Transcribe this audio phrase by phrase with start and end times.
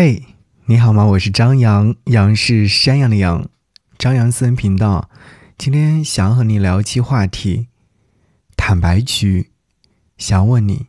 [0.00, 0.22] 嘿，
[0.66, 1.04] 你好吗？
[1.04, 3.48] 我是张扬，杨是山羊的羊，
[3.98, 5.10] 张扬私人频道。
[5.58, 7.66] 今天想和你聊一期话题，
[8.56, 9.50] 坦白局。
[10.16, 10.86] 想问你，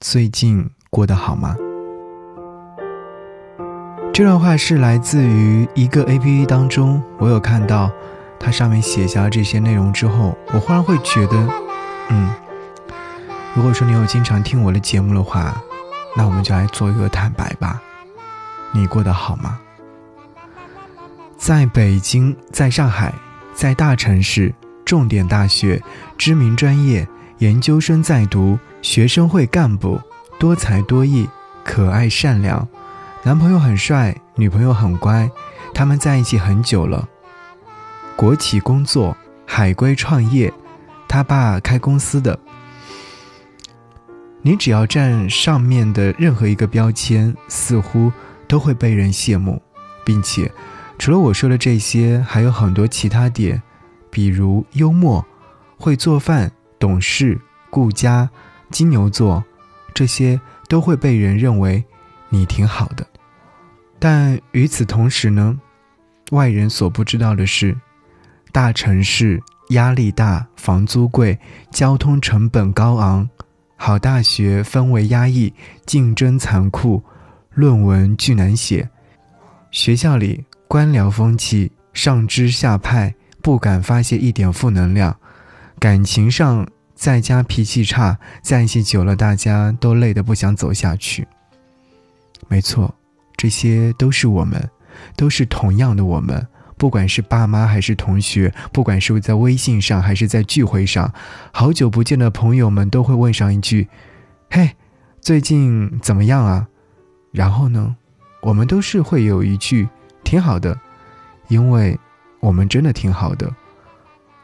[0.00, 1.54] 最近过得好吗？
[4.12, 7.88] 这段话是来自于一个 A P P 当中，我有看到
[8.40, 11.48] 它上面写下了这些内容之后，我忽然会觉得，
[12.08, 12.34] 嗯，
[13.54, 15.62] 如果说你有经常听我的节目的话，
[16.16, 17.80] 那我们就来做一个坦白吧。
[18.72, 19.58] 你过得好吗？
[21.36, 23.14] 在北京，在上海，
[23.54, 25.82] 在大城市，重点大学，
[26.18, 30.00] 知名专业，研究生在读，学生会干部，
[30.38, 31.26] 多才多艺，
[31.64, 32.68] 可爱善良，
[33.22, 35.30] 男朋友很帅，女朋友很乖，
[35.72, 37.08] 他们在一起很久了。
[38.16, 39.16] 国企工作，
[39.46, 40.52] 海归创业，
[41.08, 42.38] 他爸开公司的。
[44.42, 48.12] 你只要占上面的任何一个标签，似乎。
[48.50, 49.62] 都会被人羡慕，
[50.04, 50.50] 并且，
[50.98, 53.62] 除了我说的这些，还有很多其他点，
[54.10, 55.24] 比如幽默、
[55.78, 58.28] 会做饭、懂事、顾家、
[58.68, 59.44] 金牛座，
[59.94, 61.84] 这些都会被人认为
[62.28, 63.06] 你挺好的。
[64.00, 65.56] 但与此同时呢，
[66.32, 67.76] 外人所不知道的是，
[68.50, 71.38] 大城市压力大，房租贵，
[71.70, 73.30] 交通成本高昂，
[73.76, 75.54] 好大学氛围压抑，
[75.86, 77.00] 竞争残酷。
[77.54, 78.88] 论文巨难写，
[79.70, 85.16] 学校里官僚风气，上知下派，不敢发泄一点负能量。
[85.78, 91.26] 感情上，在家脾气差，在一起久了，大家都累得不想走下去。
[92.46, 92.94] 没错，
[93.36, 94.70] 这些都是我们，
[95.16, 96.46] 都是同样的我们。
[96.76, 101.12] 不管是爸妈还是同学，不管是在微信上还是在聚会上，
[101.52, 103.88] 好久不见的朋友们都会问上一句
[104.48, 104.70] ：“嘿，
[105.20, 106.68] 最近怎么样啊？”
[107.32, 107.94] 然后呢，
[108.40, 109.88] 我们都是会有一句
[110.24, 110.78] 挺好的，
[111.48, 111.98] 因为
[112.40, 113.54] 我们真的挺好的。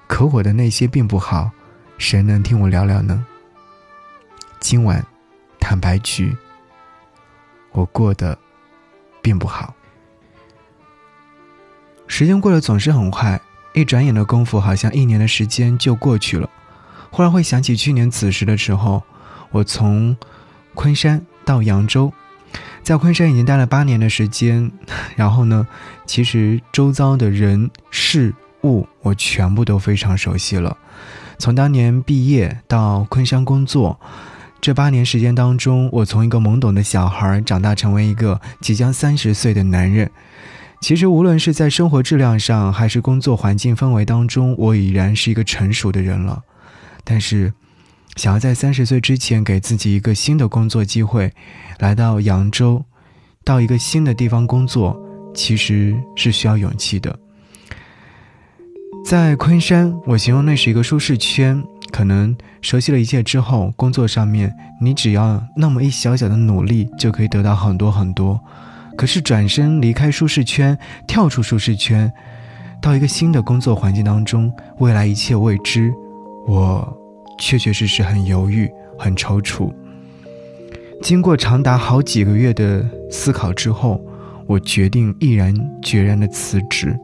[0.06, 1.51] 可我的那些并不好，
[1.98, 3.27] 谁能听我聊聊呢？
[4.61, 5.05] 今晚
[5.58, 6.36] 坦白局，
[7.73, 8.39] 我过得
[9.20, 9.74] 并不好。
[12.07, 13.41] 时间过得总是很快，
[13.74, 16.48] 一转眼的功夫，好像一年的时间就过去了。
[17.11, 19.03] 忽然会想起去年此时的时候，
[19.51, 20.17] 我从
[20.74, 22.13] 昆山到扬州。
[22.86, 24.70] 在昆山已经待了八年的时间，
[25.17, 25.67] 然后呢，
[26.07, 28.33] 其实周遭的人事
[28.63, 30.77] 物我全部都非常熟悉了。
[31.36, 33.98] 从当年毕业到昆山工作，
[34.61, 40.08] 这八年时间当中，我从一个懵懂的小孩长大成为一个即将三十岁的男人。
[40.80, 46.41] 其实无论是在生活质量上，还是工作环境氛围当中，我已然是一个成熟的人了。
[47.03, 47.53] 但是。
[48.17, 51.33] 想要在三十岁之前给自己一个新的工作机会，
[51.79, 52.83] 来到扬州，
[53.45, 54.99] 到一个新的地方工作，
[55.35, 57.19] 其实是需要勇气的。
[59.05, 61.63] 在昆山，我形容那是一个舒适圈，
[61.93, 68.41] 可能熟悉了一切之后，工作上面你只要那么一小小的努力，就可以得到很多很多。
[68.97, 72.11] 可是转身离开舒适圈，跳出舒适圈，
[72.81, 75.93] 到一个新的工作环境当中，未来一切未知，
[76.48, 77.05] 我。
[77.39, 79.73] 确确实实很犹豫，很踌躇。
[81.02, 84.01] 经过长达好几个月的思考之后，
[84.47, 86.98] 我决定毅然决然的辞职。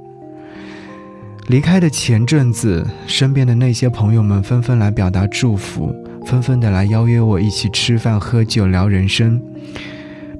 [1.48, 5.94] 离开的前阵子，身边的那些朋友们纷纷来表达祝福，
[6.24, 9.40] 纷纷的来邀约我一起吃饭、喝酒、聊人生。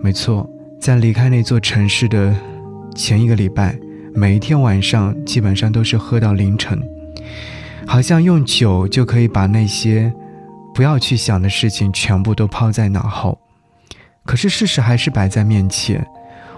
[0.00, 0.48] 没错，
[0.80, 2.34] 在离开那座城市的
[2.94, 3.78] 前一个礼拜，
[4.14, 6.80] 每一天晚上基本上都是喝到凌晨。
[7.87, 10.12] 好像用酒就可以把那些
[10.75, 13.38] 不要去想的事情全部都抛在脑后，
[14.25, 16.06] 可是事实还是摆在面前。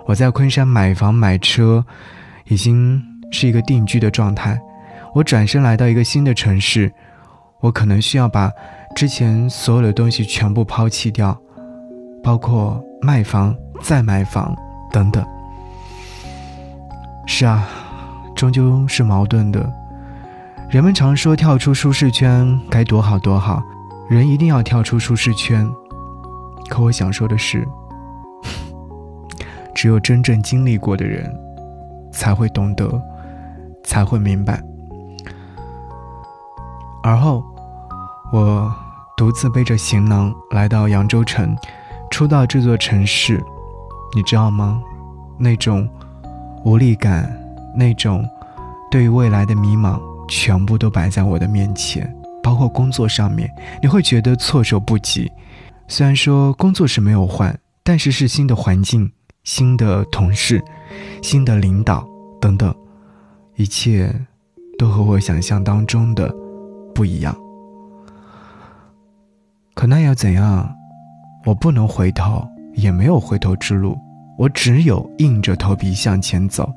[0.07, 1.85] 我在昆山买房买车，
[2.47, 3.03] 已经
[3.33, 4.61] 是一个定居的状态。
[5.15, 6.93] 我转身来到一个新的城市，
[7.61, 8.51] 我可能需要把
[8.95, 11.37] 之前所有的东西全部抛弃掉，
[12.23, 14.55] 包括卖房、再买房
[14.93, 15.25] 等等。
[17.27, 17.67] 是啊，
[18.37, 19.84] 终究是矛盾的。
[20.71, 23.63] 人们常说跳出舒适圈该多好多好，
[24.09, 25.71] 人一定要跳出舒适圈。
[26.69, 27.67] 可我想说的是，
[29.75, 31.33] 只有真正经历过的人，
[32.13, 33.01] 才会懂得，
[33.85, 34.61] 才会明白。
[37.05, 37.45] 而后，
[38.33, 38.73] 我
[39.17, 41.57] 独自背着行囊来到扬州城，
[42.11, 43.41] 初到这座城市，
[44.17, 44.83] 你知道吗？
[45.39, 45.89] 那种
[46.65, 47.31] 无力感，
[47.77, 48.29] 那种
[48.91, 50.01] 对于未来的迷茫。
[50.29, 52.13] 全部都摆在我的面前，
[52.43, 53.51] 包括工作上面，
[53.83, 55.31] 你会觉得措手不及。
[55.89, 59.11] 虽然说工作是没有换，但是是新的环境、
[59.43, 60.63] 新的同事、
[61.23, 62.07] 新的领导
[62.41, 62.75] 等等，
[63.57, 64.13] 一切
[64.79, 66.35] 都和我想象当中的
[66.95, 67.37] 不一样。
[69.75, 70.75] 可那又怎样？
[71.45, 72.43] 我不能回头，
[72.75, 73.99] 也没有回头之路，
[74.39, 76.73] 我只有硬着头皮向前走。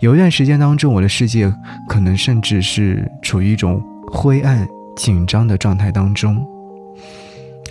[0.00, 1.52] 有一段时间当中，我的世界
[1.88, 4.66] 可能甚至是处于一种灰暗、
[4.96, 6.42] 紧张的状态当中。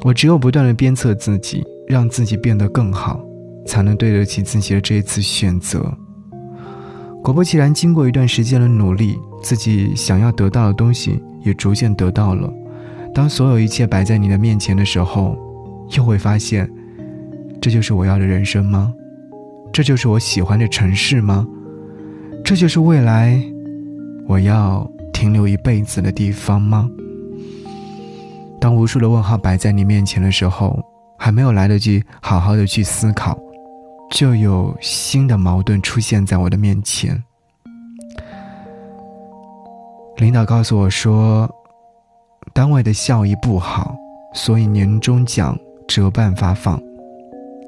[0.04, 3.20] 我只有不断的鞭策自己，让自己变得更好，
[3.66, 5.94] 才能对得起自己的这一次选择。
[7.22, 12.50] 果不其然，经过一段时间的努力，自己想要得到的东西也逐渐得到了。
[13.14, 15.38] 当所有一切摆在你的面前的时候，
[15.98, 16.70] 又会发现，
[17.60, 18.94] 这就是我要的人生吗？
[19.74, 21.46] 这就是我喜欢的城市吗？
[22.50, 23.40] 这就是未来
[24.26, 26.90] 我要停留一辈子的地方吗？
[28.60, 30.84] 当无数的问号摆在你面前的时候，
[31.16, 33.38] 还没有来得及好好的去思考，
[34.10, 37.24] 就有新的矛盾出现在我的面前。
[40.18, 41.48] 领导告诉我说，
[42.52, 43.96] 单位的效益不好，
[44.34, 45.56] 所以年终奖
[45.88, 46.82] 折半发放。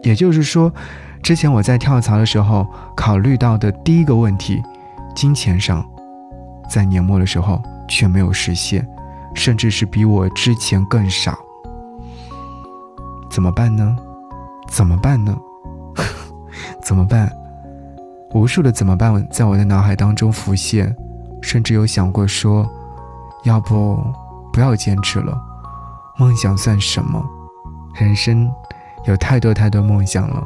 [0.01, 0.73] 也就是说，
[1.21, 2.65] 之前我在跳槽的时候
[2.97, 4.59] 考虑到的第一个问题，
[5.15, 5.85] 金钱上，
[6.69, 8.87] 在年末的时候却没有实现。
[9.33, 11.37] 甚至是比我之前更少，
[13.29, 13.95] 怎么办呢？
[14.67, 15.33] 怎么办呢？
[16.83, 17.31] 怎么办？
[18.33, 20.93] 无数的怎么办在我的脑海当中浮现，
[21.41, 22.69] 甚至有想过说，
[23.45, 24.03] 要不
[24.51, 25.41] 不要坚持了，
[26.17, 27.25] 梦想算什么？
[27.93, 28.51] 人生
[29.05, 30.45] 有太多太多梦想了，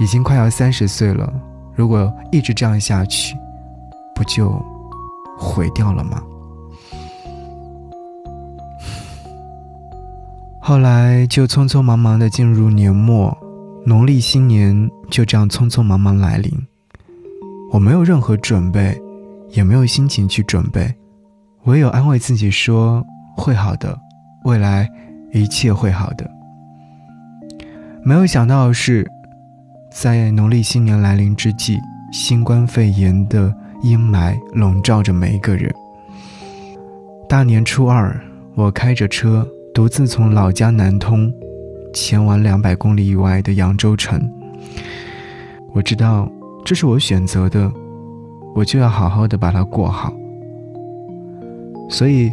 [0.00, 1.30] 已经快要三十岁了，
[1.74, 3.36] 如果一直这样下去，
[4.22, 4.64] 不就
[5.36, 6.22] 毁掉了吗？
[10.60, 13.36] 后来就匆匆忙忙的进入年末，
[13.84, 16.52] 农历新年就这样匆匆忙忙来临。
[17.72, 18.96] 我没有任何准备，
[19.50, 20.94] 也没有心情去准备，
[21.64, 23.04] 唯有安慰自己说
[23.36, 23.98] 会好的，
[24.44, 24.88] 未来
[25.32, 26.30] 一切会好的。
[28.04, 29.04] 没有想到的是，
[29.90, 31.76] 在农历新年来临之际，
[32.12, 33.52] 新冠肺炎的
[33.82, 35.72] 阴霾笼罩着每一个人。
[37.28, 38.18] 大年初二，
[38.54, 39.46] 我开着车。
[39.74, 41.32] 独自从老家南通，
[41.94, 44.20] 前往两百公里以外的扬州城。
[45.72, 46.30] 我知道
[46.62, 47.72] 这是我选择的，
[48.54, 50.12] 我就要好好的把它过好。
[51.88, 52.30] 所以，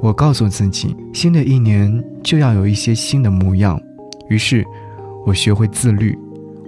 [0.00, 1.92] 我告诉自己，新的一年
[2.22, 3.80] 就要有一些新的模样。
[4.28, 4.64] 于是，
[5.26, 6.16] 我学会自律，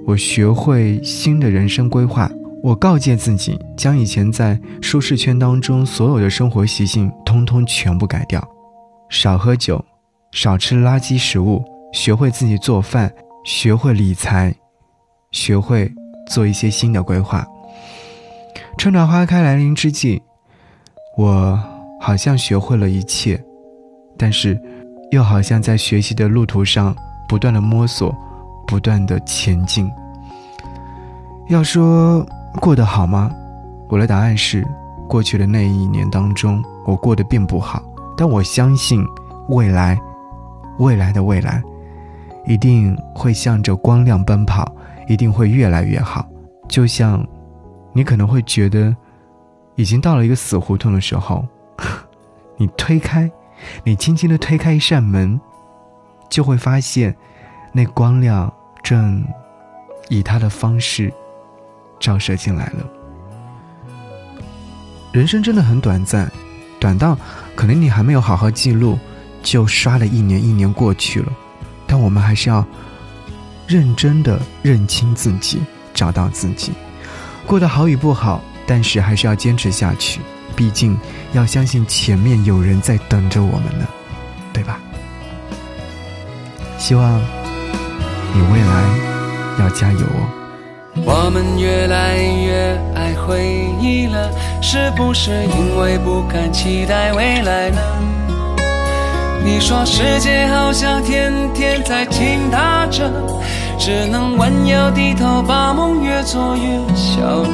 [0.05, 2.29] 我学会新的人生规划。
[2.65, 8.43] 我告诫自己，将以前在舒适圈当中所有的生活习性，通通全部改掉。
[9.11, 9.85] 少喝酒，
[10.33, 11.63] 少吃垃圾食物，
[11.93, 13.13] 学会自己做饭，
[13.45, 14.55] 学会理财，
[15.31, 15.93] 学会
[16.27, 17.47] 做一些新的规划。
[18.79, 20.23] 春暖花开来临之际，
[21.19, 21.63] 我
[22.01, 23.39] 好像学会了一切，
[24.17, 24.59] 但是
[25.11, 26.97] 又好像在学习的路途上
[27.29, 28.17] 不断的摸索，
[28.67, 29.87] 不断的前进。
[31.51, 32.27] 要说
[32.61, 33.31] 过得好吗？
[33.89, 34.67] 我的答案是，
[35.09, 37.83] 过去的那一年当中，我过得并不好。
[38.17, 39.05] 但我相信，
[39.49, 40.01] 未来，
[40.79, 41.63] 未来的未来，
[42.47, 44.71] 一定会向着光亮奔跑，
[45.09, 46.27] 一定会越来越好。
[46.69, 47.25] 就像，
[47.93, 48.97] 你可能会觉得，
[49.75, 51.45] 已经到了一个死胡同的时候，
[52.57, 53.31] 你推开，
[53.83, 55.39] 你轻轻的推开一扇门，
[56.31, 57.15] 就会发现，
[57.73, 58.53] 那光亮
[58.83, 59.25] 正
[60.09, 61.13] 以它的方式
[62.05, 62.85] 照射进来了。
[65.11, 66.31] 人生真的很短暂。
[66.79, 67.17] 短到
[67.57, 68.99] 可能你还没有好好记录，
[69.43, 71.33] 就刷了一年，一年过去了。
[71.87, 72.63] 但我们还是要
[73.67, 75.63] 认真的认清自己，
[75.95, 76.73] 找到自己，
[77.47, 80.21] 过得好与不好，但是还是要坚持下去。
[80.55, 80.95] 毕竟
[81.33, 83.87] 要相信前面有人在等着我们呢，
[84.53, 84.79] 对吧？
[86.77, 87.19] 希望
[88.35, 88.85] 你未来
[89.59, 90.44] 要加油哦。
[91.03, 93.45] 我们越来越爱回
[93.81, 94.31] 忆了，
[94.63, 97.81] 是不是因为不敢期待未来呢？
[99.45, 103.11] 你说世界好像天天在倾塌着，
[103.77, 106.63] 只能弯腰低头把梦越做越
[106.95, 107.49] 小了。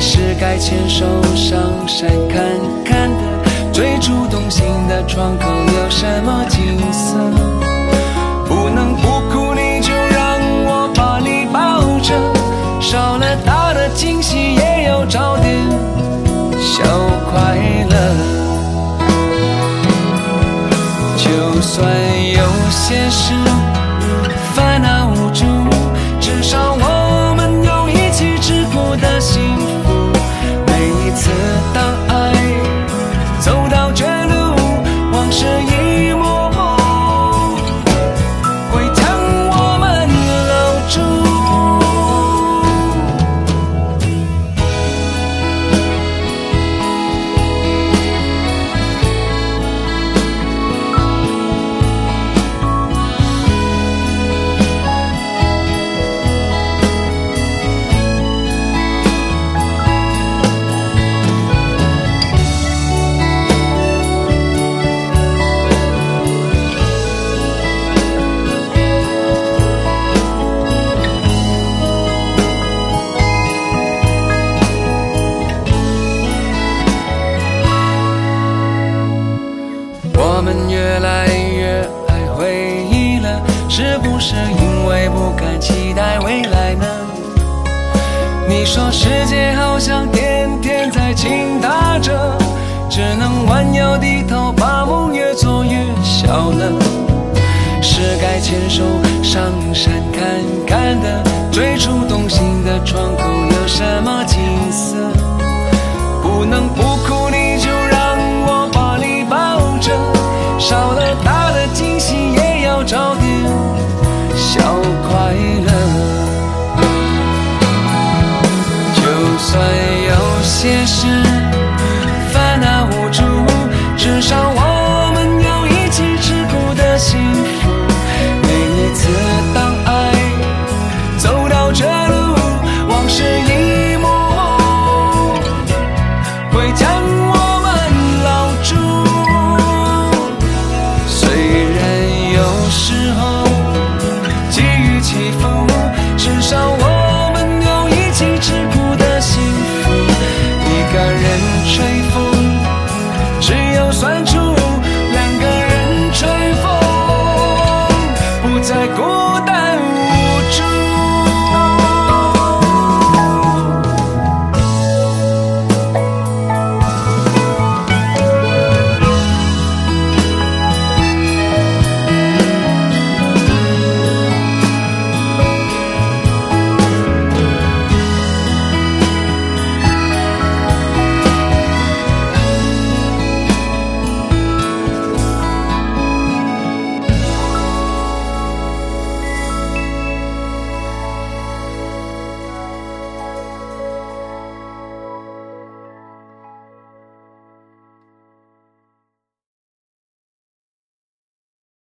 [0.00, 1.04] 是该牵手
[1.36, 2.42] 上山看
[2.84, 7.73] 看的，最初动心的窗口有什么景色？
[89.04, 92.38] 世界好像天天在倾塌着，
[92.88, 96.72] 只能弯腰低头，把梦越做越小了。
[97.82, 98.82] 是该牵手
[99.22, 99.42] 上
[99.74, 100.24] 山看
[100.66, 104.24] 看的，最初动心的窗口有什么？